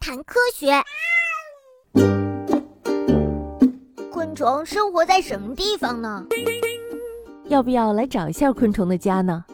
[0.00, 0.82] 谈科学。
[4.10, 6.24] 昆虫生活在什么地方呢？
[7.44, 9.44] 要不要来找一下昆虫的家呢？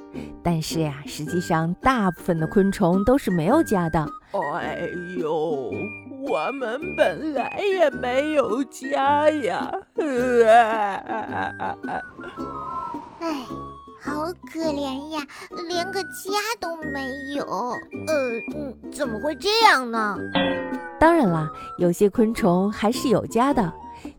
[0.44, 4.06] 但是呀，实际上大部分的昆虫都是没有家的。
[4.60, 4.88] 哎
[5.18, 5.72] 呦，
[6.22, 9.74] 我们本来也没有家呀！
[13.18, 13.44] 哎，
[14.00, 15.20] 好可怜呀，
[15.68, 17.44] 连个家都没有。
[18.06, 20.16] 呃，嗯，怎么会这样呢？
[20.98, 23.72] 当然啦，有些昆虫还是有家的。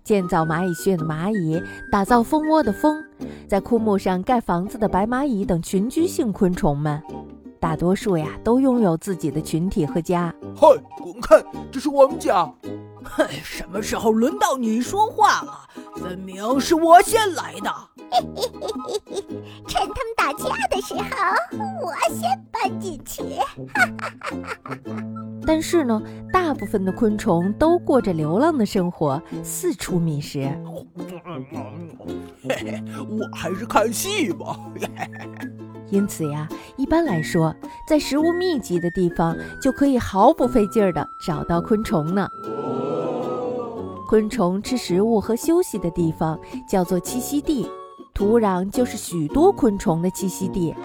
[0.04, 3.02] 建造蚂蚁穴的蚂蚁，打造蜂窝的蜂，
[3.48, 7.02] 在枯木上盖房子的白蚂蚁等群居性昆虫们，
[7.60, 10.34] 大多数呀都拥有自己的群体和家。
[10.56, 10.68] 嗨，
[11.02, 11.44] 滚开！
[11.72, 12.52] 这是我们家。
[13.04, 15.68] 嘿，什么时候轮到你说话了？
[15.96, 17.72] 分明是我先来的。
[21.28, 23.24] 趁他们打架的时候，我先搬进去。
[25.46, 30.50] 但是呢，大部分的昆虫都过着流浪的生活，四处觅食。
[32.44, 34.60] 嘿嘿，我还是看戏吧。
[35.90, 37.56] 因此呀，一般来说，
[37.88, 42.28] 在食物密集的地方，就可以毫不费劲儿地找到昆虫呢。
[44.10, 46.38] 昆虫吃食物和休息的地方
[46.70, 47.70] 叫做栖息地，
[48.14, 50.76] 土壤就是许多昆虫的栖息地。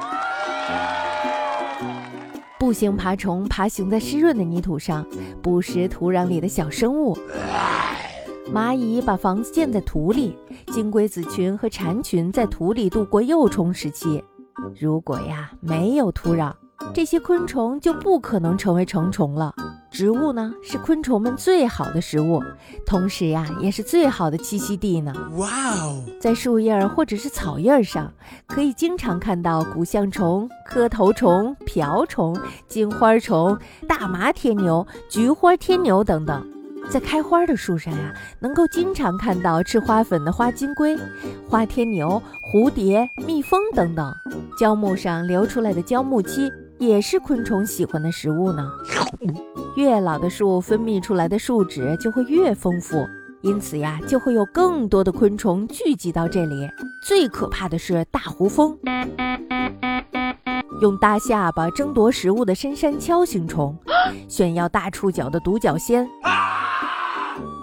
[2.63, 5.05] 步行爬虫爬行在湿润的泥土上，
[5.43, 7.19] 捕食土壤里的小生物。
[8.55, 10.39] 蚂蚁把房子建在土里，
[10.69, 14.23] 金龟子群和蝉群在土里度过幼虫时期。
[14.79, 16.53] 如果呀没有土壤，
[16.95, 19.55] 这些昆虫就不可能成为成虫了。
[19.91, 22.43] 植物呢，是昆虫们最好的食物，
[22.87, 25.13] 同时呀，也是最好的栖息地呢。
[25.37, 28.11] 哇哦，在树叶或者是草叶上，
[28.47, 32.35] 可以经常看到古象虫、磕头虫、瓢虫、
[32.67, 36.47] 金花虫、大麻天牛、菊花天牛等等。
[36.89, 40.99] 在开花的树上呀，能够经常看到吃花粉的花金龟、
[41.49, 44.13] 花天牛、蝴蝶、蜜蜂等等。
[44.59, 46.51] 胶木上流出来的胶木漆
[46.83, 48.69] 也是昆虫喜欢的食物呢。
[49.77, 53.07] 越老的树分泌出来的树脂就会越丰富，
[53.43, 56.69] 因此呀，就会有更多的昆虫聚集到这里。
[57.07, 58.77] 最可怕的是大胡蜂，
[60.81, 63.79] 用大下巴争夺食物的深山锹形虫，
[64.27, 66.05] 炫耀大触角的独角仙，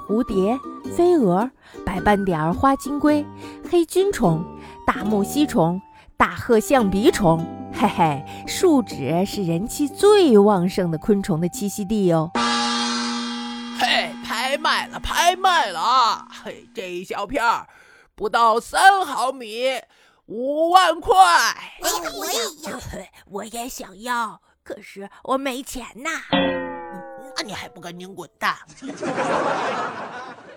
[0.07, 0.57] 蝴蝶、
[0.95, 1.51] 飞蛾、
[1.85, 3.25] 白斑点花金龟、
[3.69, 4.41] 黑菌虫、
[4.87, 5.79] 大木犀虫、
[6.19, 7.47] 大褐象鼻虫。
[7.73, 12.29] 嘿嘿，树脂是人气最旺盛的昆虫的栖息地哟。
[13.79, 16.27] 嘿，拍卖了，拍卖了！
[16.43, 17.65] 嘿，这一小片儿
[18.15, 19.81] 不到三毫米，
[20.25, 21.15] 五万块。
[22.17, 22.33] 我也
[22.69, 22.77] 要，
[23.27, 26.09] 我也想要，可是我没钱呐。
[27.37, 28.57] 那你还不赶紧滚蛋！